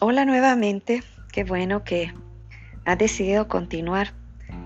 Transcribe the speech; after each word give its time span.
Hola 0.00 0.24
nuevamente, 0.24 1.02
qué 1.32 1.42
bueno 1.42 1.82
que 1.82 2.14
has 2.84 2.98
decidido 2.98 3.48
continuar 3.48 4.12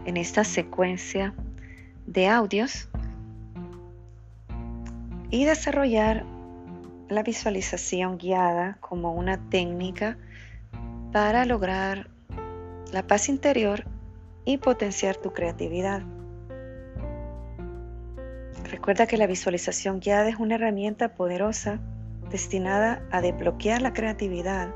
en 0.04 0.18
esta 0.18 0.44
secuencia 0.44 1.32
de 2.06 2.28
audios 2.28 2.90
y 5.30 5.46
desarrollar 5.46 6.26
la 7.08 7.22
visualización 7.22 8.18
guiada 8.18 8.76
como 8.80 9.14
una 9.14 9.48
técnica 9.48 10.18
para 11.12 11.46
lograr 11.46 12.10
la 12.92 13.06
paz 13.06 13.30
interior 13.30 13.86
y 14.44 14.58
potenciar 14.58 15.16
tu 15.16 15.32
creatividad. 15.32 16.02
Recuerda 18.64 19.06
que 19.06 19.16
la 19.16 19.26
visualización 19.26 19.98
guiada 19.98 20.28
es 20.28 20.36
una 20.36 20.56
herramienta 20.56 21.14
poderosa 21.14 21.80
destinada 22.30 23.02
a 23.10 23.22
desbloquear 23.22 23.80
la 23.80 23.94
creatividad 23.94 24.74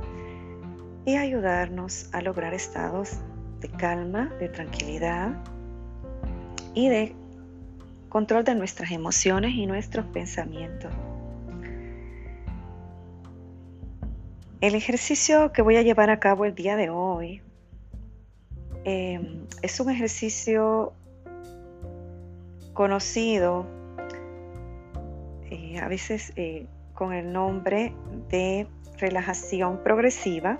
y 1.06 1.16
ayudarnos 1.16 2.10
a 2.12 2.20
lograr 2.20 2.52
estados 2.52 3.20
de 3.60 3.68
calma, 3.68 4.26
de 4.40 4.48
tranquilidad 4.48 5.36
y 6.74 6.88
de 6.88 7.14
control 8.08 8.42
de 8.44 8.56
nuestras 8.56 8.90
emociones 8.90 9.52
y 9.54 9.66
nuestros 9.66 10.04
pensamientos. 10.06 10.92
El 14.60 14.74
ejercicio 14.74 15.52
que 15.52 15.62
voy 15.62 15.76
a 15.76 15.82
llevar 15.82 16.10
a 16.10 16.18
cabo 16.18 16.44
el 16.44 16.56
día 16.56 16.76
de 16.76 16.90
hoy 16.90 17.40
em, 18.84 19.46
es 19.62 19.78
un 19.78 19.90
ejercicio 19.90 20.92
conocido 22.72 23.64
eh, 25.50 25.78
a 25.78 25.86
veces 25.86 26.32
eh, 26.34 26.66
con 26.94 27.12
el 27.12 27.32
nombre 27.32 27.94
de 28.28 28.66
relajación 28.98 29.84
progresiva 29.84 30.58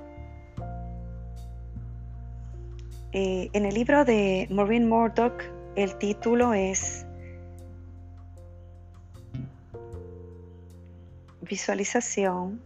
Eh, 3.19 3.49
en 3.55 3.65
el 3.65 3.73
libro 3.73 4.05
de 4.05 4.47
Maureen 4.51 4.91
Murdoch, 4.91 5.43
el 5.75 5.97
título 5.97 6.53
es 6.53 7.07
Visualización. 11.41 12.61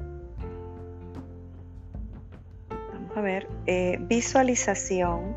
Vamos 2.68 3.16
a 3.16 3.20
ver, 3.20 3.48
eh, 3.66 3.98
visualización 4.00 5.36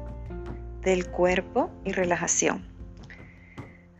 del 0.82 1.06
cuerpo 1.06 1.70
y 1.86 1.92
relajación. 1.92 2.66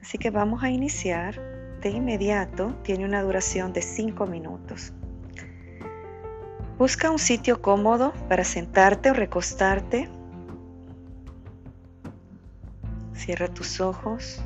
Así 0.02 0.18
que 0.18 0.32
vamos 0.32 0.64
a 0.64 0.72
iniciar 0.72 1.40
de 1.82 1.92
inmediato. 1.92 2.76
Tiene 2.82 3.06
una 3.06 3.22
duración 3.22 3.72
de 3.72 3.84
5 3.84 4.26
minutos. 4.26 4.94
Busca 6.80 7.12
un 7.12 7.20
sitio 7.20 7.62
cómodo 7.62 8.14
para 8.28 8.44
sentarte 8.44 9.12
o 9.12 9.14
recostarte 9.14 10.10
Cierra 13.24 13.48
tus 13.48 13.80
ojos. 13.80 14.42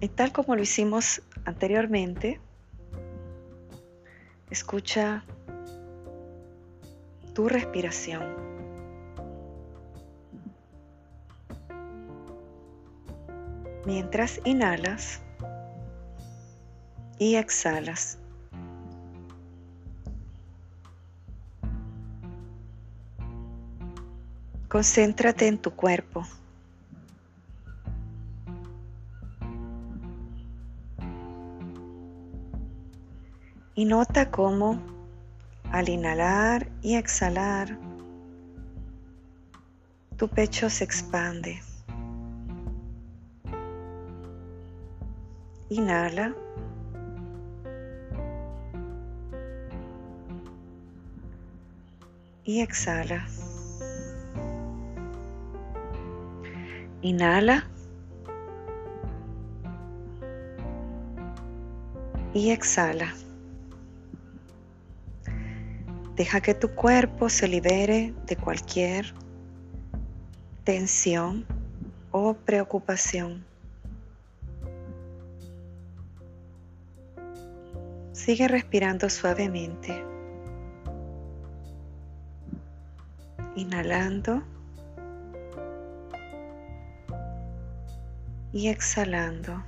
Y 0.00 0.06
tal 0.06 0.30
como 0.30 0.54
lo 0.54 0.62
hicimos 0.62 1.20
anteriormente, 1.44 2.40
escucha 4.50 5.24
tu 7.34 7.48
respiración. 7.48 8.36
Mientras 13.84 14.40
inhalas 14.44 15.22
y 17.18 17.34
exhalas. 17.34 18.17
Concéntrate 24.78 25.48
en 25.48 25.58
tu 25.58 25.72
cuerpo. 25.72 26.24
Y 33.74 33.84
nota 33.86 34.30
cómo 34.30 34.80
al 35.72 35.88
inhalar 35.88 36.70
y 36.80 36.94
exhalar, 36.94 37.76
tu 40.16 40.28
pecho 40.28 40.70
se 40.70 40.84
expande. 40.84 41.60
Inhala. 45.70 46.36
Y 52.44 52.60
exhala. 52.60 53.26
Inhala. 57.02 57.68
Y 62.34 62.50
exhala. 62.50 63.14
Deja 66.16 66.40
que 66.40 66.54
tu 66.54 66.74
cuerpo 66.74 67.28
se 67.28 67.46
libere 67.46 68.12
de 68.26 68.36
cualquier 68.36 69.14
tensión 70.64 71.46
o 72.10 72.34
preocupación. 72.34 73.44
Sigue 78.12 78.48
respirando 78.48 79.08
suavemente. 79.08 80.04
Inhalando. 83.54 84.42
Y 88.58 88.66
exhalando. 88.66 89.62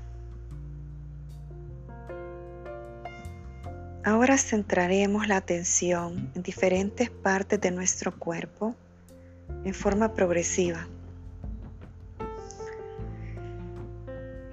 Ahora 4.05 4.37
centraremos 4.37 5.29
la 5.29 5.37
atención 5.37 6.33
en 6.35 6.43
diferentes 6.43 7.09
partes 7.09 7.61
de 7.61 7.71
nuestro 7.71 8.19
cuerpo 8.19 8.75
en 9.65 9.75
forma 9.75 10.13
progresiva. 10.13 10.89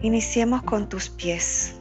Iniciemos 0.01 0.61
con 0.61 0.87
tus 0.87 1.09
pies. 1.09 1.73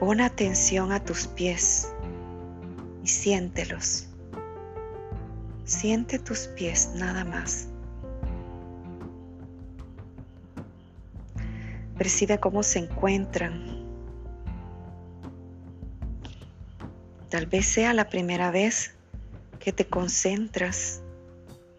Pon 0.00 0.22
atención 0.22 0.92
a 0.92 1.04
tus 1.04 1.26
pies 1.26 1.92
y 3.02 3.06
siéntelos. 3.06 4.08
Siente 5.64 6.18
tus 6.18 6.46
pies 6.46 6.92
nada 6.94 7.22
más. 7.22 7.68
Percibe 11.96 12.38
cómo 12.38 12.62
se 12.62 12.80
encuentran. 12.80 13.84
Tal 17.30 17.46
vez 17.46 17.66
sea 17.66 17.94
la 17.94 18.08
primera 18.08 18.50
vez 18.50 18.94
que 19.58 19.72
te 19.72 19.86
concentras 19.86 21.02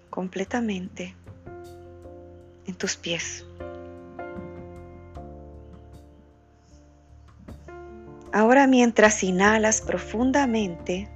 completamente 0.10 1.16
en 2.66 2.76
tus 2.76 2.98
pies. 2.98 3.46
Ahora 8.34 8.68
mientras 8.68 9.24
inhalas 9.24 9.82
profundamente, 9.82 11.10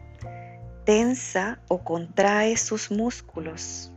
tensa 0.86 1.60
o 1.68 1.84
contrae 1.84 2.58
sus 2.58 2.90
músculos. 2.90 3.92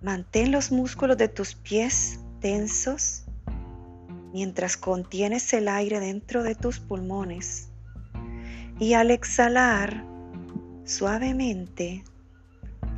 Mantén 0.00 0.52
los 0.52 0.72
músculos 0.72 1.16
de 1.18 1.28
tus 1.28 1.54
pies 1.54 2.18
tensos 2.42 3.24
mientras 4.32 4.76
contienes 4.76 5.52
el 5.52 5.68
aire 5.68 6.00
dentro 6.00 6.42
de 6.42 6.54
tus 6.54 6.80
pulmones. 6.80 7.68
Y 8.78 8.94
al 8.94 9.10
exhalar, 9.10 10.04
suavemente, 10.84 12.02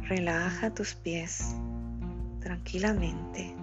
relaja 0.09 0.71
tus 0.71 0.95
pies 0.95 1.55
tranquilamente. 2.41 3.55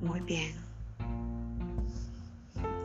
Muy 0.00 0.20
bien. 0.20 0.54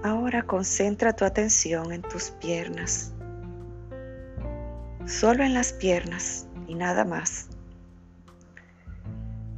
Ahora 0.03 0.43
concentra 0.43 1.13
tu 1.13 1.25
atención 1.25 1.91
en 1.91 2.01
tus 2.01 2.31
piernas. 2.31 3.11
Solo 5.05 5.43
en 5.43 5.53
las 5.53 5.73
piernas 5.73 6.47
y 6.67 6.75
nada 6.75 7.05
más. 7.05 7.47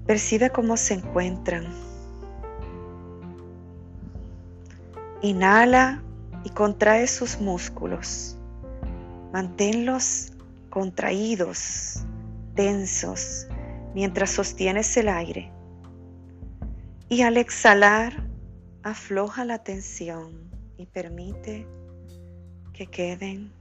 Percibe 0.07 0.49
cómo 0.49 0.77
se 0.77 0.93
encuentran. 0.95 1.65
Inhala 5.21 6.01
y 6.45 6.49
contrae 6.51 7.07
sus 7.07 7.41
músculos. 7.41 8.37
Manténlos 9.33 10.31
contraídos, 10.69 12.05
tensos, 12.55 13.47
mientras 13.93 14.31
sostienes 14.31 14.95
el 14.95 15.09
aire. 15.09 15.51
Y 17.09 17.23
al 17.23 17.35
exhalar, 17.35 18.13
afloja 18.83 19.43
la 19.43 19.59
tensión 19.59 20.49
y 20.77 20.85
permite 20.85 21.67
que 22.71 22.87
queden 22.87 23.51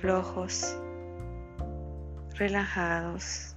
flojos, 0.00 0.76
relajados. 2.34 3.51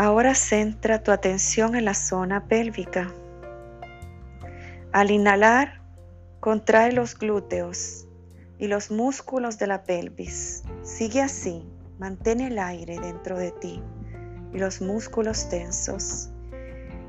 Ahora 0.00 0.36
centra 0.36 1.02
tu 1.02 1.10
atención 1.10 1.74
en 1.74 1.84
la 1.84 1.94
zona 1.94 2.46
pélvica. 2.46 3.12
Al 4.92 5.10
inhalar, 5.10 5.82
contrae 6.38 6.92
los 6.92 7.18
glúteos 7.18 8.06
y 8.58 8.68
los 8.68 8.92
músculos 8.92 9.58
de 9.58 9.66
la 9.66 9.82
pelvis. 9.82 10.62
Sigue 10.84 11.20
así, 11.20 11.68
mantén 11.98 12.40
el 12.40 12.60
aire 12.60 13.00
dentro 13.00 13.36
de 13.36 13.50
ti 13.50 13.82
y 14.52 14.58
los 14.58 14.80
músculos 14.80 15.48
tensos. 15.48 16.30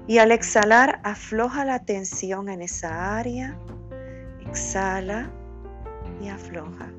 Y 0.08 0.18
al 0.18 0.32
exhalar, 0.32 1.00
afloja 1.04 1.66
la 1.66 1.86
tensión 1.86 2.50
en 2.50 2.64
esa 2.64 3.20
área. 3.20 3.56
Exhala 4.48 5.30
y 6.24 6.30
afloja. 6.30 6.92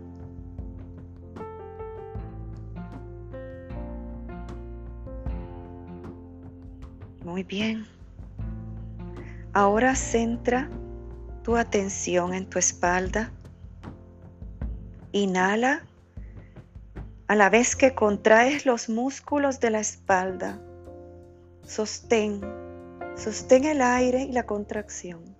Muy 7.25 7.43
bien. 7.43 7.87
Ahora 9.53 9.95
centra 9.95 10.71
tu 11.43 11.57
atención 11.57 12.35
en 12.35 12.49
tu 12.49 12.59
espalda. 12.59 13.33
Inhala 15.13 15.85
a 17.27 17.35
la 17.35 17.51
vez 17.51 17.77
que 17.77 17.95
contraes 17.95 18.65
los 18.65 18.89
músculos 18.89 19.61
de 19.61 19.71
la 19.71 19.81
espalda. 19.81 20.61
Sostén, 21.65 22.41
sostén 23.17 23.65
el 23.65 23.83
aire 23.83 24.23
y 24.23 24.33
la 24.33 24.47
contracción. 24.47 25.37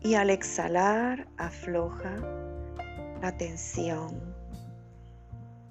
Y 0.00 0.14
al 0.14 0.30
exhalar, 0.30 1.28
afloja 1.36 2.16
la 3.22 3.36
tensión 3.36 4.20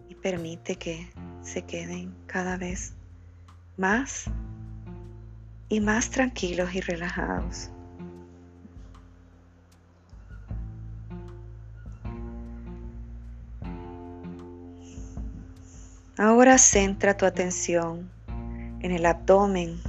y 0.08 0.16
permite 0.16 0.76
que 0.76 1.08
se 1.42 1.64
queden 1.64 2.16
cada 2.26 2.58
vez 2.58 2.94
más 3.78 4.30
y 5.74 5.82
más 5.82 6.12
tranquilos 6.12 6.76
y 6.76 6.82
relajados. 6.82 7.72
Ahora 16.16 16.60
centra 16.60 17.18
tu 17.18 17.26
atención 17.26 18.08
en 18.82 18.92
el 18.92 19.04
abdomen. 19.08 19.82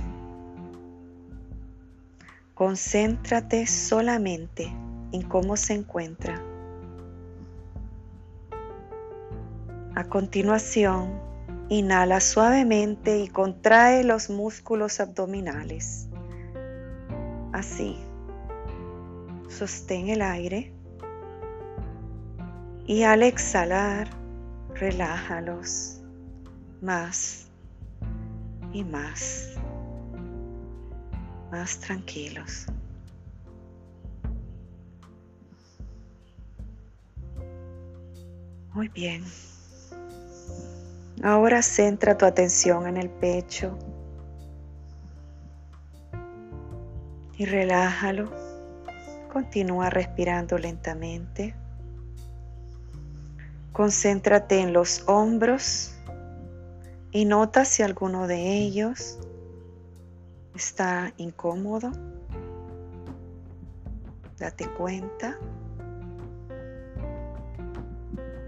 Concéntrate 2.54 3.66
solamente 3.66 4.72
en 5.12 5.20
cómo 5.20 5.54
se 5.58 5.74
encuentra. 5.74 6.42
A 9.94 10.04
continuación, 10.04 11.20
Inhala 11.70 12.20
suavemente 12.20 13.18
y 13.20 13.28
contrae 13.28 14.04
los 14.04 14.28
músculos 14.28 15.00
abdominales. 15.00 16.08
Así. 17.52 17.96
Sostén 19.48 20.08
el 20.08 20.20
aire. 20.20 20.74
Y 22.86 23.04
al 23.04 23.22
exhalar, 23.22 24.08
relájalos 24.74 26.02
más 26.82 27.46
y 28.72 28.84
más. 28.84 29.54
Más 31.50 31.78
tranquilos. 31.78 32.66
Muy 38.74 38.88
bien. 38.88 39.22
Ahora 41.24 41.62
centra 41.62 42.18
tu 42.18 42.26
atención 42.26 42.86
en 42.86 42.98
el 42.98 43.08
pecho 43.08 43.78
y 47.38 47.46
relájalo. 47.46 48.30
Continúa 49.32 49.88
respirando 49.88 50.58
lentamente. 50.58 51.54
Concéntrate 53.72 54.60
en 54.60 54.74
los 54.74 55.02
hombros 55.08 55.98
y 57.10 57.24
nota 57.24 57.64
si 57.64 57.82
alguno 57.82 58.26
de 58.26 58.58
ellos 58.58 59.18
está 60.54 61.14
incómodo. 61.16 61.90
Date 64.38 64.68
cuenta. 64.76 65.38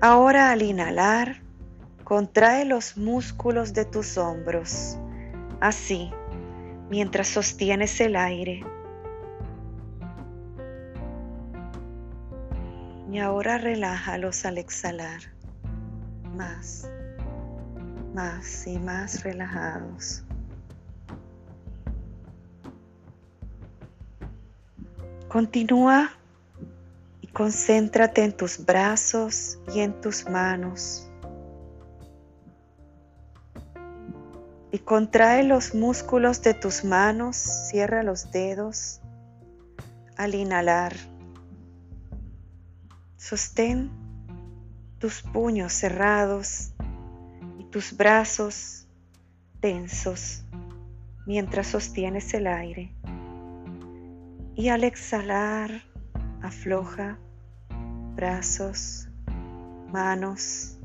Ahora 0.02 0.50
al 0.50 0.60
inhalar, 0.60 1.45
Contrae 2.06 2.64
los 2.64 2.96
músculos 2.96 3.72
de 3.72 3.84
tus 3.84 4.16
hombros, 4.16 4.96
así, 5.58 6.12
mientras 6.88 7.26
sostienes 7.26 8.00
el 8.00 8.14
aire. 8.14 8.64
Y 13.10 13.18
ahora 13.18 13.58
relájalos 13.58 14.46
al 14.46 14.58
exhalar, 14.58 15.20
más, 16.36 16.88
más 18.14 18.68
y 18.68 18.78
más 18.78 19.24
relajados. 19.24 20.22
Continúa 25.26 26.12
y 27.20 27.26
concéntrate 27.26 28.22
en 28.22 28.36
tus 28.36 28.64
brazos 28.64 29.58
y 29.74 29.80
en 29.80 30.00
tus 30.00 30.24
manos. 30.30 31.10
Y 34.72 34.78
contrae 34.78 35.44
los 35.44 35.74
músculos 35.74 36.42
de 36.42 36.54
tus 36.54 36.84
manos, 36.84 37.36
cierra 37.36 38.02
los 38.02 38.30
dedos 38.30 39.00
al 40.16 40.34
inhalar. 40.34 40.94
Sostén 43.16 43.90
tus 44.98 45.22
puños 45.22 45.72
cerrados 45.72 46.72
y 47.58 47.64
tus 47.64 47.96
brazos 47.96 48.86
tensos 49.60 50.44
mientras 51.26 51.66
sostienes 51.66 52.32
el 52.34 52.46
aire. 52.46 52.92
Y 54.54 54.68
al 54.68 54.84
exhalar, 54.84 55.70
afloja 56.40 57.18
brazos, 58.14 59.08
manos, 59.92 60.75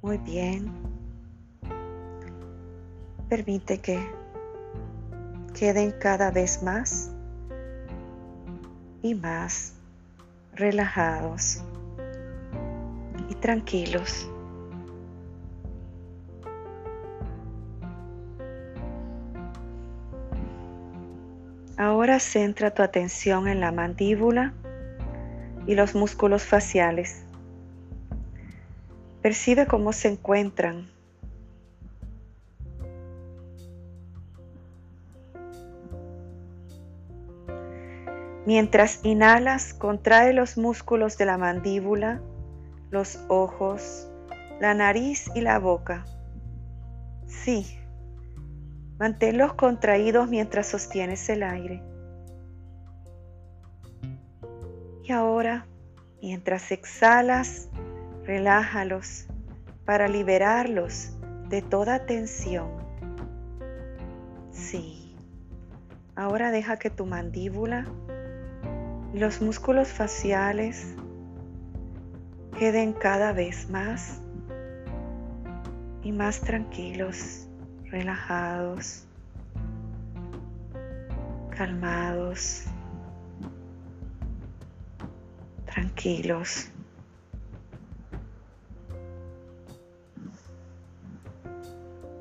Muy 0.00 0.18
bien. 0.18 0.72
Permite 3.28 3.78
que 3.78 3.98
queden 5.58 5.92
cada 5.98 6.30
vez 6.30 6.62
más 6.62 7.10
y 9.02 9.14
más 9.14 9.74
relajados 10.54 11.62
y 13.28 13.34
tranquilos. 13.34 14.30
Ahora 21.76 22.18
centra 22.18 22.72
tu 22.72 22.82
atención 22.82 23.46
en 23.46 23.60
la 23.60 23.72
mandíbula 23.72 24.52
y 25.66 25.74
los 25.74 25.94
músculos 25.94 26.44
faciales. 26.44 27.27
Percibe 29.22 29.66
cómo 29.66 29.92
se 29.92 30.08
encuentran. 30.08 30.88
Mientras 38.46 39.00
inhalas, 39.04 39.74
contrae 39.74 40.32
los 40.32 40.56
músculos 40.56 41.18
de 41.18 41.26
la 41.26 41.36
mandíbula, 41.36 42.22
los 42.90 43.18
ojos, 43.28 44.08
la 44.58 44.72
nariz 44.72 45.30
y 45.34 45.42
la 45.42 45.58
boca. 45.58 46.06
Sí, 47.26 47.78
manténlos 48.98 49.52
contraídos 49.52 50.30
mientras 50.30 50.66
sostienes 50.66 51.28
el 51.28 51.42
aire. 51.42 51.82
Y 55.04 55.12
ahora, 55.12 55.66
mientras 56.22 56.72
exhalas, 56.72 57.68
Relájalos 58.28 59.26
para 59.86 60.06
liberarlos 60.06 61.14
de 61.48 61.62
toda 61.62 62.04
tensión. 62.04 62.68
Sí. 64.50 65.16
Ahora 66.14 66.50
deja 66.50 66.78
que 66.78 66.90
tu 66.90 67.06
mandíbula 67.06 67.86
y 69.14 69.18
los 69.18 69.40
músculos 69.40 69.88
faciales 69.88 70.94
queden 72.58 72.92
cada 72.92 73.32
vez 73.32 73.70
más 73.70 74.20
y 76.02 76.12
más 76.12 76.42
tranquilos, 76.42 77.48
relajados, 77.90 79.06
calmados, 81.56 82.64
tranquilos. 85.64 86.70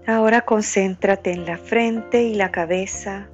Ahora 0.07 0.39
concéntrate 0.39 1.33
en 1.33 1.45
la 1.45 1.57
frente 1.57 2.23
y 2.23 2.33
la 2.33 2.49
cabeza 2.49 3.27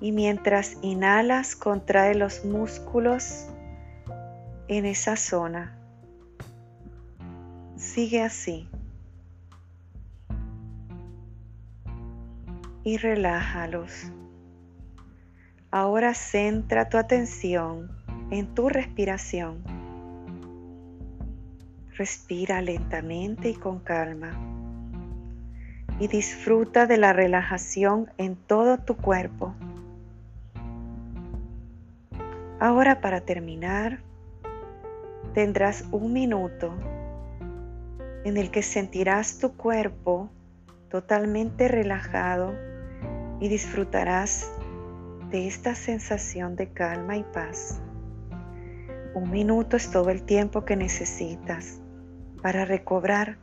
y 0.00 0.10
mientras 0.10 0.76
inhalas 0.82 1.54
contrae 1.54 2.16
los 2.16 2.44
músculos 2.44 3.46
en 4.66 4.86
esa 4.86 5.14
zona. 5.14 5.78
Sigue 7.76 8.22
así. 8.22 8.68
Y 12.82 12.96
relájalos. 12.96 14.10
Ahora 15.70 16.12
centra 16.12 16.88
tu 16.88 16.96
atención 16.96 17.88
en 18.32 18.52
tu 18.52 18.68
respiración. 18.68 19.62
Respira 21.96 22.60
lentamente 22.62 23.50
y 23.50 23.54
con 23.54 23.78
calma. 23.78 24.57
Y 25.98 26.08
disfruta 26.08 26.86
de 26.86 26.96
la 26.96 27.12
relajación 27.12 28.10
en 28.18 28.36
todo 28.36 28.78
tu 28.78 28.96
cuerpo. 28.96 29.54
Ahora 32.60 33.00
para 33.00 33.20
terminar, 33.20 34.00
tendrás 35.34 35.84
un 35.92 36.12
minuto 36.12 36.72
en 38.24 38.36
el 38.36 38.50
que 38.50 38.62
sentirás 38.62 39.38
tu 39.38 39.56
cuerpo 39.56 40.28
totalmente 40.90 41.68
relajado 41.68 42.52
y 43.40 43.48
disfrutarás 43.48 44.50
de 45.30 45.46
esta 45.46 45.74
sensación 45.74 46.56
de 46.56 46.68
calma 46.68 47.16
y 47.16 47.22
paz. 47.22 47.80
Un 49.14 49.30
minuto 49.30 49.76
es 49.76 49.90
todo 49.90 50.10
el 50.10 50.22
tiempo 50.22 50.64
que 50.64 50.76
necesitas 50.76 51.80
para 52.42 52.64
recobrar 52.64 53.36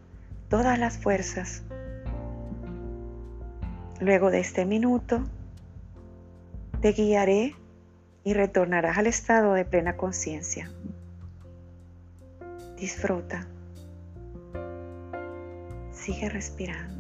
todas 0.50 0.80
las 0.80 0.98
fuerzas. 0.98 1.64
Luego 4.00 4.30
de 4.30 4.40
este 4.40 4.66
minuto, 4.66 5.24
te 6.82 6.92
guiaré 6.92 7.56
y 8.24 8.34
retornarás 8.34 8.98
al 8.98 9.08
estado 9.08 9.54
de 9.54 9.66
plena 9.66 9.96
conciencia. 9.96 10.70
Disfruta. 12.78 13.48
Sigue 15.94 16.30
respirando. 16.30 16.95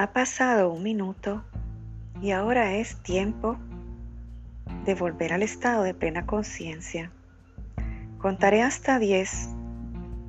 Ha 0.00 0.14
pasado 0.14 0.72
un 0.72 0.82
minuto 0.82 1.44
y 2.22 2.30
ahora 2.30 2.72
es 2.72 2.96
tiempo 3.02 3.58
de 4.86 4.94
volver 4.94 5.34
al 5.34 5.42
estado 5.42 5.82
de 5.82 5.92
plena 5.92 6.24
conciencia. 6.24 7.10
Contaré 8.16 8.62
hasta 8.62 8.98
10 8.98 9.50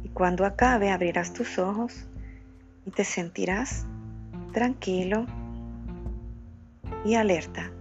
y 0.04 0.10
cuando 0.10 0.46
acabe 0.46 0.92
abrirás 0.92 1.32
tus 1.32 1.58
ojos 1.58 2.06
y 2.86 2.92
te 2.92 3.06
sentirás 3.06 3.86
tranquilo 4.51 5.25
y 7.06 7.16
alerta. 7.16 7.72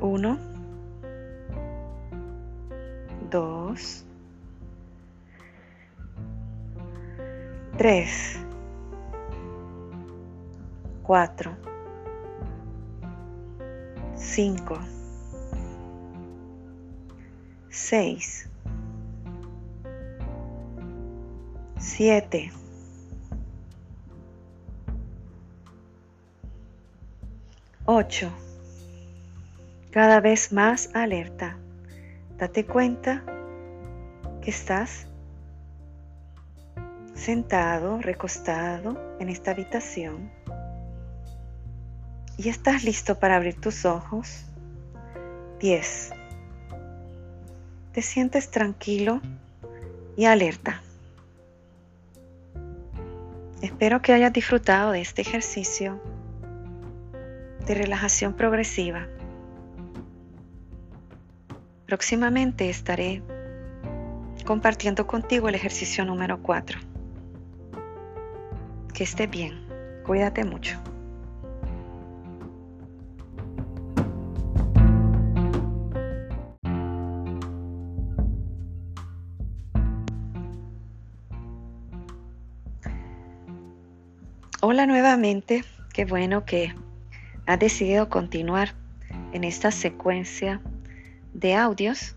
1, 0.00 0.38
2, 3.30 4.04
3 7.78 8.39
cuatro, 11.10 11.56
cinco, 14.14 14.78
seis, 17.68 18.48
siete, 21.80 22.52
ocho. 27.86 28.30
Cada 29.90 30.20
vez 30.20 30.52
más 30.52 30.94
alerta. 30.94 31.58
Date 32.38 32.64
cuenta 32.64 33.24
que 34.40 34.50
estás 34.50 35.08
sentado, 37.14 37.98
recostado 38.00 38.96
en 39.18 39.28
esta 39.28 39.50
habitación 39.50 40.38
y 42.42 42.48
estás 42.48 42.84
listo 42.84 43.18
para 43.18 43.36
abrir 43.36 43.60
tus 43.60 43.84
ojos. 43.84 44.46
10. 45.60 46.10
Te 47.92 48.00
sientes 48.00 48.50
tranquilo 48.50 49.20
y 50.16 50.24
alerta. 50.24 50.80
Espero 53.60 54.00
que 54.00 54.14
hayas 54.14 54.32
disfrutado 54.32 54.92
de 54.92 55.02
este 55.02 55.20
ejercicio 55.20 56.00
de 57.66 57.74
relajación 57.74 58.32
progresiva. 58.32 59.06
Próximamente 61.84 62.70
estaré 62.70 63.22
compartiendo 64.46 65.06
contigo 65.06 65.50
el 65.50 65.56
ejercicio 65.56 66.06
número 66.06 66.42
4. 66.42 66.80
Que 68.94 69.04
esté 69.04 69.26
bien. 69.26 69.60
Cuídate 70.06 70.44
mucho. 70.44 70.80
Hola 84.62 84.84
nuevamente, 84.84 85.64
qué 85.94 86.04
bueno 86.04 86.44
que 86.44 86.74
has 87.46 87.58
decidido 87.58 88.10
continuar 88.10 88.74
en 89.32 89.42
esta 89.44 89.70
secuencia 89.70 90.60
de 91.32 91.54
audios 91.54 92.14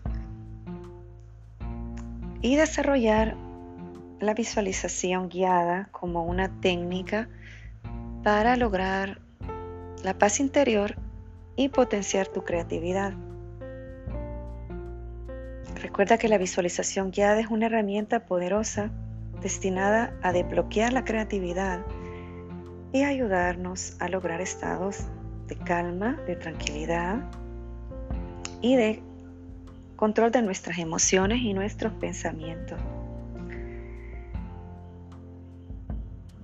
y 2.42 2.56
desarrollar 2.56 3.34
la 4.20 4.34
visualización 4.34 5.30
guiada 5.30 5.88
como 5.90 6.22
una 6.24 6.60
técnica 6.60 7.30
para 8.22 8.56
lograr 8.56 9.22
la 10.02 10.18
paz 10.18 10.38
interior 10.38 10.96
y 11.56 11.70
potenciar 11.70 12.26
tu 12.26 12.44
creatividad. 12.44 13.14
Recuerda 15.80 16.18
que 16.18 16.28
la 16.28 16.36
visualización 16.36 17.10
guiada 17.10 17.40
es 17.40 17.46
una 17.46 17.66
herramienta 17.66 18.26
poderosa 18.26 18.90
destinada 19.40 20.12
a 20.22 20.32
desbloquear 20.32 20.92
la 20.92 21.06
creatividad 21.06 21.80
y 22.94 23.02
ayudarnos 23.02 23.96
a 23.98 24.08
lograr 24.08 24.40
estados 24.40 25.08
de 25.48 25.56
calma, 25.56 26.12
de 26.28 26.36
tranquilidad 26.36 27.24
y 28.62 28.76
de 28.76 29.02
control 29.96 30.30
de 30.30 30.42
nuestras 30.42 30.78
emociones 30.78 31.40
y 31.42 31.54
nuestros 31.54 31.92
pensamientos. 31.94 32.78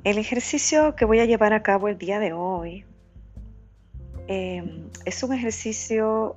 El 0.02 0.18
ejercicio 0.18 0.96
que 0.96 1.04
voy 1.04 1.20
a 1.20 1.24
llevar 1.24 1.52
a 1.52 1.62
cabo 1.62 1.86
el 1.86 1.96
día 1.96 2.18
de 2.18 2.32
hoy 2.32 2.84
em, 4.26 4.88
es 5.04 5.22
un 5.22 5.32
ejercicio 5.32 6.34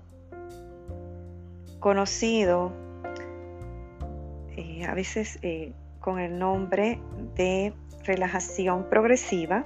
conocido 1.80 2.72
eh, 4.56 4.86
a 4.86 4.94
veces 4.94 5.40
eh, 5.42 5.74
con 6.00 6.20
el 6.20 6.38
nombre 6.38 7.00
de 7.36 7.74
relajación 8.04 8.88
progresiva. 8.92 9.66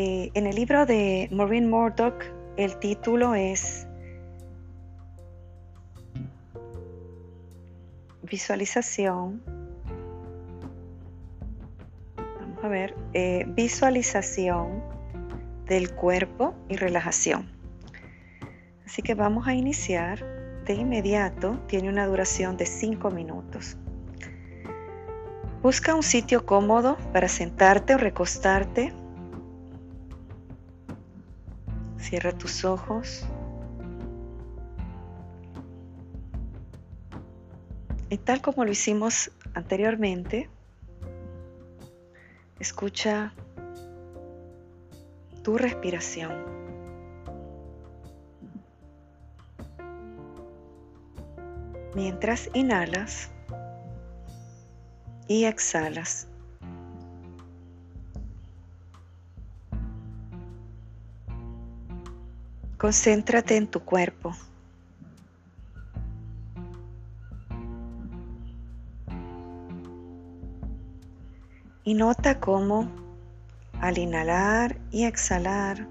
Eh, 0.00 0.30
en 0.34 0.46
el 0.46 0.54
libro 0.54 0.86
de 0.86 1.28
Maureen 1.32 1.68
Murdoch, 1.68 2.22
el 2.56 2.78
título 2.78 3.34
es 3.34 3.84
Visualización. 8.22 9.42
Vamos 12.16 12.62
a 12.62 12.68
ver, 12.68 12.94
visualización 13.56 14.84
del 15.66 15.92
cuerpo 15.92 16.54
y 16.68 16.76
relajación. 16.76 17.50
Así 18.86 19.02
que 19.02 19.14
vamos 19.16 19.48
a 19.48 19.54
iniciar 19.54 20.24
de 20.64 20.74
inmediato. 20.74 21.58
Tiene 21.66 21.88
una 21.88 22.06
duración 22.06 22.56
de 22.56 22.66
5 22.66 23.10
minutos. 23.10 23.76
Busca 25.60 25.96
un 25.96 26.04
sitio 26.04 26.46
cómodo 26.46 26.96
para 27.12 27.26
sentarte 27.26 27.96
o 27.96 27.98
recostarte. 27.98 28.92
Cierra 32.08 32.32
tus 32.32 32.64
ojos. 32.64 33.26
Y 38.08 38.16
tal 38.16 38.40
como 38.40 38.64
lo 38.64 38.70
hicimos 38.70 39.30
anteriormente, 39.54 40.48
escucha 42.58 43.34
tu 45.42 45.58
respiración. 45.58 46.58
mientras 51.98 52.48
inhalas 52.54 53.28
y 55.26 55.46
exhalas. 55.46 56.27
Concéntrate 62.78 63.56
en 63.56 63.66
tu 63.66 63.80
cuerpo. 63.80 64.36
Y 71.82 71.94
nota 71.94 72.38
cómo 72.38 72.88
al 73.80 73.98
inhalar 73.98 74.78
y 74.92 75.06
exhalar, 75.06 75.88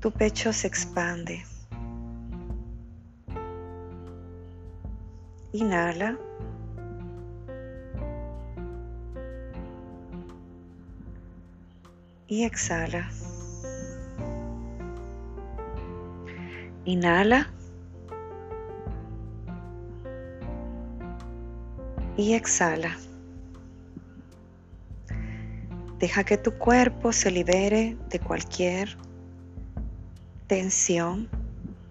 tu 0.00 0.10
pecho 0.10 0.52
se 0.52 0.66
expande. 0.66 1.42
Inhala. 5.52 6.18
Y 12.26 12.44
exhala. 12.44 13.10
Inhala. 16.84 17.50
Y 22.16 22.34
exhala. 22.34 22.96
Deja 25.98 26.24
que 26.24 26.36
tu 26.36 26.52
cuerpo 26.58 27.12
se 27.12 27.30
libere 27.30 27.96
de 28.08 28.18
cualquier 28.18 28.96
tensión 30.48 31.28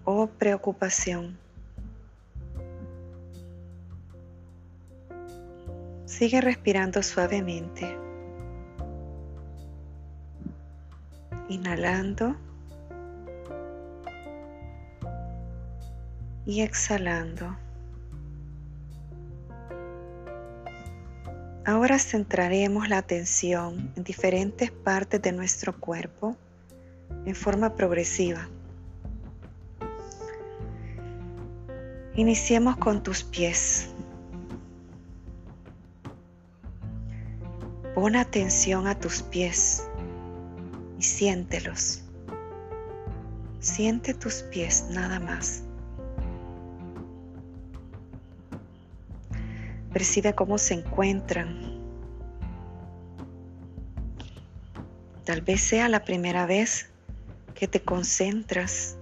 o 0.04 0.26
preocupación. 0.26 1.38
Sigue 6.04 6.42
respirando 6.42 7.02
suavemente. 7.02 7.98
Inhalando. 11.48 12.36
Y 16.44 16.62
exhalando. 16.62 17.56
Ahora 21.64 21.96
centraremos 22.00 22.88
la 22.88 22.98
atención 22.98 23.92
en 23.94 24.02
diferentes 24.02 24.72
partes 24.72 25.22
de 25.22 25.30
nuestro 25.30 25.78
cuerpo 25.78 26.36
en 27.24 27.36
forma 27.36 27.76
progresiva. 27.76 28.48
Iniciemos 32.16 32.76
con 32.78 33.02
tus 33.04 33.22
pies. 33.22 33.90
Pon 37.94 38.16
atención 38.16 38.88
a 38.88 38.98
tus 38.98 39.22
pies 39.22 39.84
y 40.98 41.02
siéntelos. 41.02 42.02
Siente 43.60 44.14
tus 44.14 44.42
pies 44.42 44.88
nada 44.90 45.20
más. 45.20 45.62
Percibe 49.92 50.34
cómo 50.34 50.58
se 50.58 50.74
encuentran. 50.74 51.80
Tal 55.24 55.40
vez 55.42 55.60
sea 55.60 55.88
la 55.88 56.04
primera 56.04 56.46
vez 56.46 56.90
que 57.54 57.68
te 57.68 57.82
concentras 57.82 58.96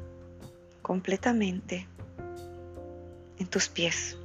completamente 0.83 1.87
en 3.39 3.47
tus 3.47 3.69
pies. 3.69 4.19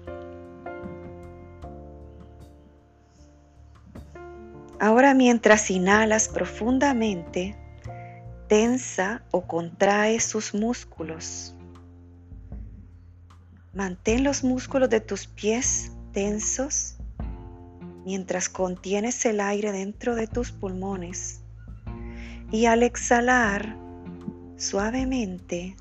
Ahora 4.80 5.13
mientras 5.13 5.71
inhalas 5.71 6.28
profundamente, 6.28 7.56
tensa 8.47 9.23
o 9.32 9.47
contrae 9.47 10.19
sus 10.19 10.54
músculos. 10.54 11.56
Mantén 13.73 14.23
los 14.23 14.43
músculos 14.43 14.89
de 14.89 14.99
tus 14.99 15.28
pies 15.28 15.94
tensos 16.15 16.95
mientras 18.06 18.47
contienes 18.47 19.25
el 19.25 19.41
aire 19.41 19.73
dentro 19.73 20.15
de 20.15 20.28
tus 20.28 20.51
pulmones. 20.51 21.41
Y 22.51 22.67
al 22.67 22.84
exhalar, 22.84 23.75
suavemente, 24.56 25.75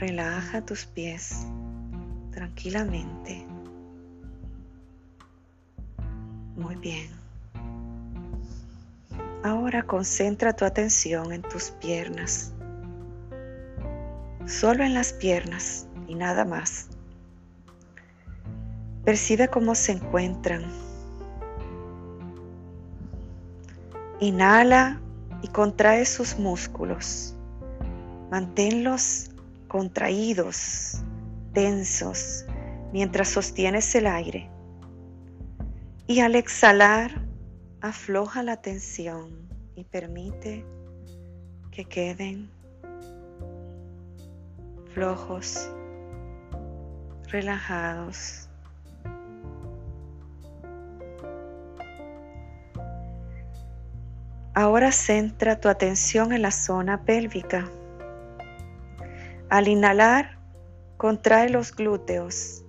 relaja 0.00 0.64
tus 0.64 0.86
pies 0.86 1.46
tranquilamente. 2.32 3.46
Muy 6.56 6.76
bien. 6.76 7.10
Ahora 9.44 9.82
concentra 9.82 10.54
tu 10.54 10.64
atención 10.64 11.32
en 11.32 11.42
tus 11.42 11.72
piernas. 11.72 12.52
Solo 14.46 14.82
en 14.82 14.94
las 14.94 15.12
piernas 15.12 15.86
y 16.08 16.14
nada 16.14 16.46
más. 16.46 16.88
Percibe 19.06 19.46
cómo 19.46 19.76
se 19.76 19.92
encuentran. 19.92 20.64
Inhala 24.18 25.00
y 25.42 25.48
contrae 25.48 26.04
sus 26.04 26.40
músculos. 26.40 27.36
Manténlos 28.32 29.30
contraídos, 29.68 31.04
tensos, 31.52 32.46
mientras 32.92 33.28
sostienes 33.28 33.94
el 33.94 34.08
aire. 34.08 34.50
Y 36.08 36.18
al 36.18 36.34
exhalar, 36.34 37.12
afloja 37.82 38.42
la 38.42 38.56
tensión 38.56 39.30
y 39.76 39.84
permite 39.84 40.66
que 41.70 41.84
queden 41.84 42.50
flojos, 44.92 45.70
relajados. 47.28 48.45
Ahora 54.58 54.90
centra 54.90 55.60
tu 55.60 55.68
atención 55.68 56.32
en 56.32 56.40
la 56.40 56.50
zona 56.50 57.04
pélvica. 57.04 57.70
Al 59.50 59.68
inhalar, 59.68 60.38
contrae 60.96 61.50
los 61.50 61.76
glúteos, 61.76 62.64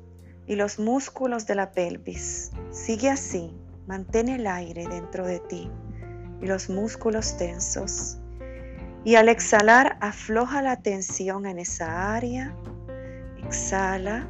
y 0.47 0.58
los 0.58 0.80
músculos 0.80 1.47
de 1.47 1.56
la 1.56 1.71
pelvis. 1.71 2.52
Sigue 2.71 3.10
así, 3.10 3.56
mantén 3.88 4.28
el 4.28 4.47
aire 4.47 4.86
dentro 4.86 5.26
de 5.26 5.39
ti 5.39 5.71
y 6.41 6.45
los 6.45 6.69
músculos 6.69 7.38
tensos. 7.38 8.17
Y 9.06 9.15
al 9.15 9.30
exhalar, 9.30 9.97
afloja 10.02 10.62
la 10.62 10.82
tensión 10.82 11.45
en 11.45 11.58
esa 11.58 12.13
área. 12.13 12.54
Exhala 13.45 14.28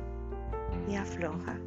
y 0.87 0.95
afloja. 0.95 1.57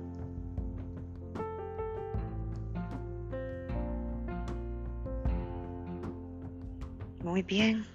Muy 7.31 7.43
bien. 7.43 7.87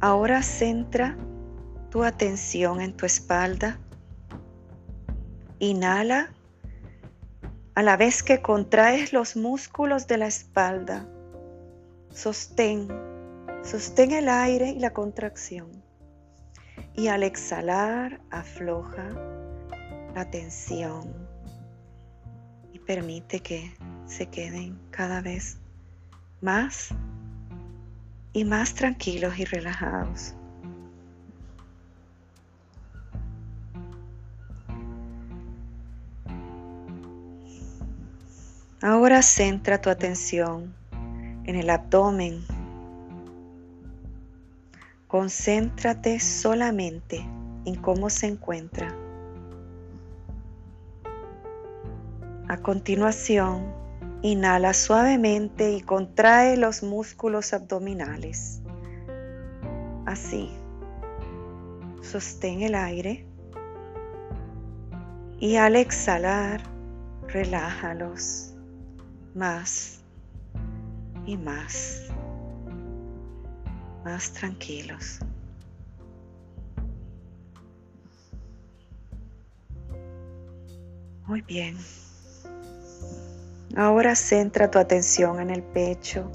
Ahora 0.00 0.42
centra 0.42 1.16
tu 1.90 2.02
atención 2.02 2.80
en 2.80 2.92
tu 2.96 3.06
espalda. 3.06 3.78
Inhala 5.60 6.32
a 7.76 7.82
la 7.84 7.96
vez 7.96 8.24
que 8.24 8.42
contraes 8.42 9.12
los 9.12 9.36
músculos 9.36 10.08
de 10.08 10.18
la 10.18 10.26
espalda. 10.26 11.06
Sostén, 12.12 12.88
sostén 13.62 14.10
el 14.10 14.28
aire 14.28 14.70
y 14.70 14.80
la 14.80 14.92
contracción. 14.92 15.70
Y 16.96 17.06
al 17.06 17.22
exhalar, 17.22 18.20
afloja 18.32 19.08
la 20.16 20.28
tensión 20.28 21.14
y 22.72 22.80
permite 22.80 23.38
que 23.38 23.72
se 24.06 24.26
queden 24.26 24.80
cada 24.90 25.20
vez 25.20 25.58
más 26.40 26.92
y 28.38 28.44
más 28.44 28.74
tranquilos 28.74 29.38
y 29.38 29.44
relajados. 29.44 30.34
Ahora 38.80 39.22
centra 39.22 39.80
tu 39.80 39.90
atención 39.90 40.72
en 41.44 41.56
el 41.56 41.68
abdomen. 41.68 42.44
Concéntrate 45.08 46.20
solamente 46.20 47.26
en 47.64 47.74
cómo 47.74 48.08
se 48.08 48.28
encuentra. 48.28 48.94
A 52.46 52.56
continuación, 52.58 53.74
Inhala 54.22 54.74
suavemente 54.74 55.72
y 55.72 55.80
contrae 55.80 56.56
los 56.56 56.82
músculos 56.82 57.52
abdominales. 57.52 58.60
Así. 60.06 60.50
Sostén 62.02 62.62
el 62.62 62.74
aire. 62.74 63.24
Y 65.38 65.54
al 65.56 65.76
exhalar, 65.76 66.62
relájalos 67.28 68.54
más 69.34 70.00
y 71.24 71.36
más. 71.36 72.08
Más 74.04 74.32
tranquilos. 74.32 75.20
Muy 81.26 81.42
bien. 81.42 81.76
Ahora 83.76 84.14
centra 84.14 84.70
tu 84.70 84.78
atención 84.78 85.40
en 85.40 85.50
el 85.50 85.62
pecho 85.62 86.30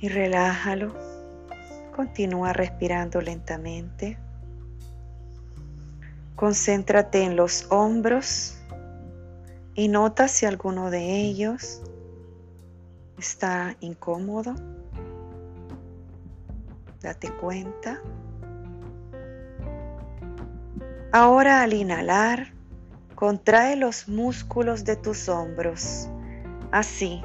y 0.00 0.08
relájalo. 0.08 0.94
Continúa 1.94 2.52
respirando 2.52 3.20
lentamente. 3.20 4.18
Concéntrate 6.36 7.24
en 7.24 7.34
los 7.34 7.66
hombros 7.70 8.58
y 9.74 9.88
nota 9.88 10.28
si 10.28 10.46
alguno 10.46 10.90
de 10.90 11.20
ellos 11.22 11.82
está 13.18 13.76
incómodo. 13.80 14.54
Date 17.00 17.32
cuenta. 17.32 18.00
Ahora 21.10 21.62
al 21.62 21.72
inhalar, 21.72 22.52
Contrae 23.18 23.74
los 23.74 24.06
músculos 24.06 24.84
de 24.84 24.94
tus 24.94 25.28
hombros, 25.28 26.08
así, 26.70 27.20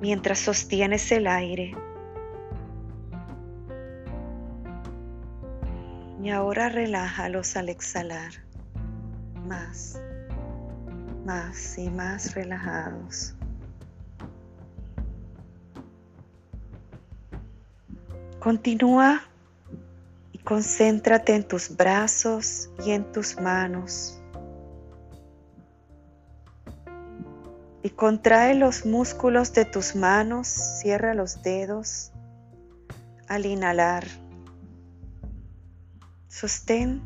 mientras 0.00 0.38
sostienes 0.38 1.10
el 1.10 1.26
aire. 1.26 1.74
Y 6.22 6.30
ahora 6.30 6.68
relájalos 6.68 7.56
al 7.56 7.68
exhalar, 7.68 8.30
más, 9.44 10.00
más 11.26 11.76
y 11.76 11.90
más 11.90 12.36
relajados. 12.36 13.34
Continúa 18.38 19.22
y 20.30 20.38
concéntrate 20.38 21.34
en 21.34 21.42
tus 21.42 21.76
brazos 21.76 22.70
y 22.86 22.92
en 22.92 23.10
tus 23.10 23.34
manos. 23.40 24.17
Y 27.82 27.90
contrae 27.90 28.54
los 28.54 28.84
músculos 28.84 29.52
de 29.52 29.64
tus 29.64 29.94
manos, 29.94 30.48
cierra 30.48 31.14
los 31.14 31.42
dedos 31.42 32.12
al 33.28 33.46
inhalar. 33.46 34.06
Sostén 36.28 37.02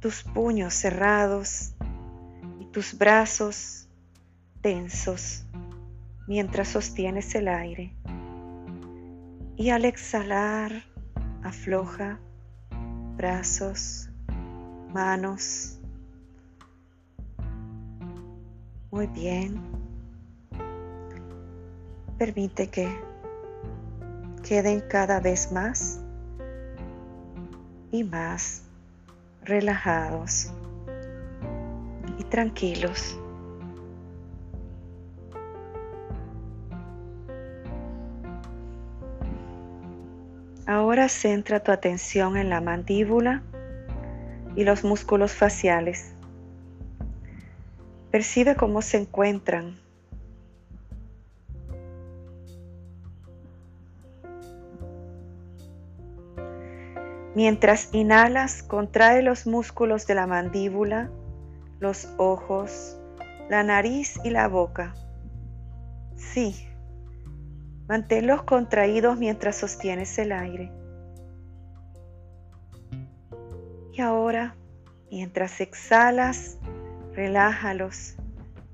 tus 0.00 0.22
puños 0.22 0.74
cerrados 0.74 1.74
y 2.60 2.66
tus 2.66 2.96
brazos 2.96 3.88
tensos 4.60 5.44
mientras 6.26 6.68
sostienes 6.68 7.34
el 7.34 7.48
aire. 7.48 7.94
Y 9.56 9.70
al 9.70 9.84
exhalar, 9.84 10.84
afloja 11.42 12.20
brazos, 13.16 14.08
manos, 14.92 15.77
Muy 18.90 19.06
bien. 19.08 19.60
Permite 22.18 22.68
que 22.68 22.88
queden 24.42 24.82
cada 24.88 25.20
vez 25.20 25.52
más 25.52 26.00
y 27.92 28.02
más 28.02 28.62
relajados 29.44 30.50
y 32.18 32.24
tranquilos. 32.24 33.18
Ahora 40.66 41.08
centra 41.08 41.60
tu 41.60 41.72
atención 41.72 42.36
en 42.36 42.50
la 42.50 42.60
mandíbula 42.60 43.42
y 44.56 44.64
los 44.64 44.82
músculos 44.84 45.32
faciales. 45.32 46.14
Percibe 48.10 48.56
cómo 48.56 48.80
se 48.82 48.98
encuentran. 48.98 49.76
Mientras 57.34 57.90
inhalas, 57.92 58.62
contrae 58.62 59.22
los 59.22 59.46
músculos 59.46 60.06
de 60.06 60.14
la 60.16 60.26
mandíbula, 60.26 61.10
los 61.78 62.08
ojos, 62.16 62.98
la 63.48 63.62
nariz 63.62 64.18
y 64.24 64.30
la 64.30 64.48
boca. 64.48 64.94
Sí, 66.16 66.66
manténlos 67.86 68.42
contraídos 68.42 69.18
mientras 69.18 69.56
sostienes 69.56 70.18
el 70.18 70.32
aire. 70.32 70.72
Y 73.92 74.00
ahora, 74.00 74.56
mientras 75.10 75.60
exhalas, 75.60 76.57
Relájalos 77.18 78.14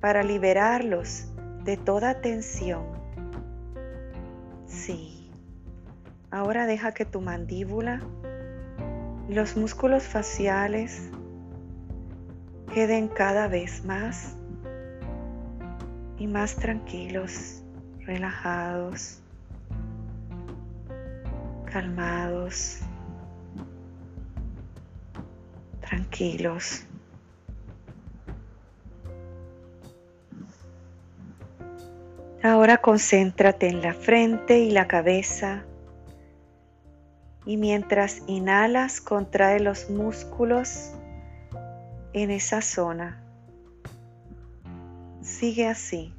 para 0.00 0.22
liberarlos 0.22 1.32
de 1.64 1.78
toda 1.78 2.20
tensión. 2.20 2.84
Sí. 4.66 5.30
Ahora 6.30 6.66
deja 6.66 6.92
que 6.92 7.06
tu 7.06 7.22
mandíbula 7.22 8.02
y 9.30 9.32
los 9.32 9.56
músculos 9.56 10.02
faciales 10.02 11.10
queden 12.74 13.08
cada 13.08 13.48
vez 13.48 13.82
más 13.86 14.36
y 16.18 16.26
más 16.26 16.54
tranquilos, 16.54 17.62
relajados, 18.04 19.22
calmados, 21.64 22.80
tranquilos. 25.80 26.86
Ahora 32.44 32.76
concéntrate 32.76 33.68
en 33.68 33.80
la 33.80 33.94
frente 33.94 34.58
y 34.58 34.70
la 34.70 34.86
cabeza 34.86 35.64
Y 37.46 37.56
mientras 37.56 38.20
inhalas, 38.26 39.00
contrae 39.00 39.60
los 39.60 39.88
músculos 39.88 40.92
en 42.12 42.30
esa 42.30 42.60
zona. 42.60 43.18
Sigue 45.22 45.68
así. 45.68 46.12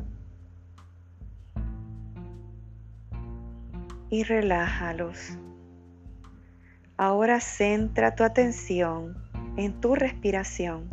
Y 4.09 4.23
relájalos. 4.23 5.37
Ahora 6.97 7.39
centra 7.39 8.15
tu 8.15 8.23
atención 8.23 9.15
en 9.57 9.79
tu 9.79 9.93
respiración. 9.93 10.89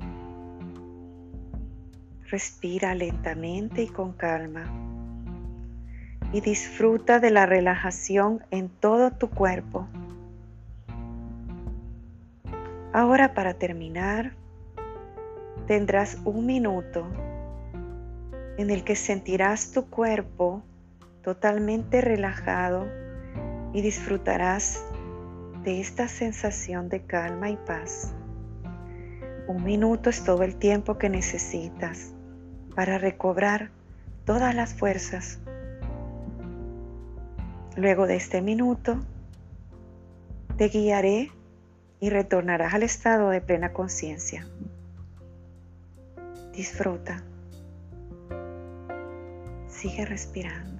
Respira 2.28 2.94
lentamente 2.94 3.82
y 3.82 3.88
con 3.88 4.12
calma. 4.12 4.92
Y 6.32 6.40
disfruta 6.40 7.20
de 7.20 7.30
la 7.30 7.46
relajación 7.46 8.42
en 8.50 8.68
todo 8.68 9.10
tu 9.10 9.28
cuerpo. 9.28 9.86
Ahora 12.92 13.34
para 13.34 13.54
terminar, 13.54 14.32
tendrás 15.66 16.18
un 16.24 16.46
minuto 16.46 17.06
en 18.58 18.70
el 18.70 18.84
que 18.84 18.96
sentirás 18.96 19.72
tu 19.72 19.86
cuerpo 19.88 20.62
totalmente 21.22 22.00
relajado 22.00 22.86
y 23.72 23.80
disfrutarás 23.80 24.84
de 25.64 25.80
esta 25.80 26.08
sensación 26.08 26.88
de 26.88 27.02
calma 27.02 27.50
y 27.50 27.56
paz. 27.56 28.12
Un 29.46 29.64
minuto 29.64 30.10
es 30.10 30.24
todo 30.24 30.42
el 30.42 30.56
tiempo 30.56 30.98
que 30.98 31.08
necesitas 31.08 32.12
para 32.74 32.98
recobrar 32.98 33.70
todas 34.24 34.54
las 34.54 34.74
fuerzas. 34.74 35.40
Luego 37.76 38.06
de 38.06 38.16
este 38.16 38.42
minuto, 38.42 38.98
te 40.58 40.68
guiaré 40.68 41.30
y 42.00 42.10
retornarás 42.10 42.74
al 42.74 42.82
estado 42.82 43.30
de 43.30 43.40
plena 43.40 43.72
conciencia. 43.72 44.46
Disfruta. 46.52 47.22
Sigue 49.68 50.04
respirando. 50.04 50.71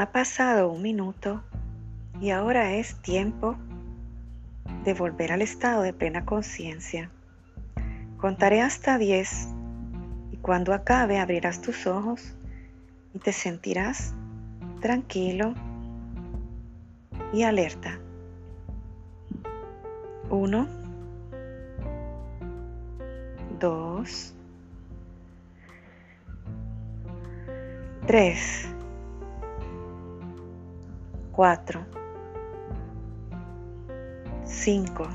Ha 0.00 0.12
pasado 0.12 0.72
un 0.72 0.80
minuto 0.80 1.42
y 2.22 2.30
ahora 2.30 2.72
es 2.72 2.94
tiempo 3.02 3.58
de 4.82 4.94
volver 4.94 5.30
al 5.30 5.42
estado 5.42 5.82
de 5.82 5.92
plena 5.92 6.24
conciencia. 6.24 7.10
Contaré 8.16 8.62
hasta 8.62 8.96
10 8.96 9.48
y 10.32 10.38
cuando 10.38 10.72
acabe 10.72 11.18
abrirás 11.18 11.60
tus 11.60 11.86
ojos 11.86 12.34
y 13.12 13.18
te 13.18 13.34
sentirás 13.34 14.14
tranquilo 14.80 15.52
y 17.34 17.42
alerta. 17.42 17.98
1, 20.30 20.66
2, 23.60 24.34
3, 28.06 28.69
4, 31.40 31.80
5, 34.44 35.08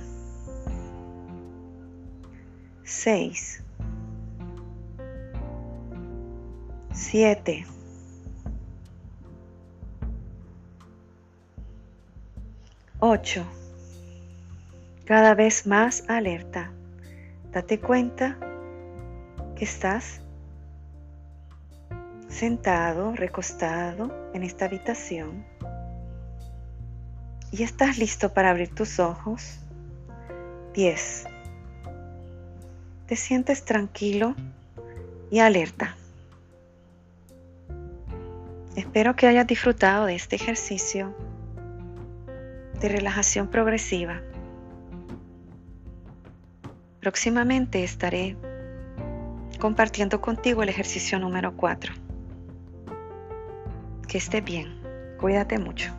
6, 2.83 3.63
7, 6.93 7.65
8. 12.99 13.45
Cada 15.05 15.35
vez 15.35 15.67
más 15.67 16.09
alerta. 16.09 16.71
Date 17.51 17.79
cuenta 17.79 18.35
que 19.55 19.65
estás 19.65 20.21
sentado, 22.29 23.11
recostado 23.15 24.11
en 24.33 24.41
esta 24.41 24.65
habitación 24.65 25.53
y 27.57 27.63
estás 27.63 27.97
listo 27.97 28.33
para 28.33 28.49
abrir 28.49 28.69
tus 28.69 28.99
ojos. 28.99 29.59
10. 30.73 31.25
Te 33.07 33.15
sientes 33.15 33.63
tranquilo 33.63 34.35
y 35.31 35.39
alerta. 35.39 35.95
Espero 38.75 39.15
que 39.15 39.27
hayas 39.27 39.47
disfrutado 39.47 40.05
de 40.05 40.15
este 40.15 40.35
ejercicio 40.35 41.15
de 42.81 42.89
relajación 42.89 43.47
progresiva. 43.47 44.21
Próximamente 46.99 47.85
estaré 47.85 48.35
compartiendo 49.61 50.19
contigo 50.19 50.61
el 50.61 50.69
ejercicio 50.69 51.19
número 51.19 51.55
4. 51.55 51.93
Que 54.09 54.17
esté 54.17 54.41
bien. 54.41 54.81
Cuídate 55.21 55.57
mucho. 55.57 55.93